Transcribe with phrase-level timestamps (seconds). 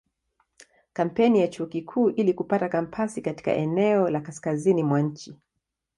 [0.93, 5.35] Kampeni ya Chuo Kikuu ili kupata kampasi katika eneo la kaskazini mwa nchi.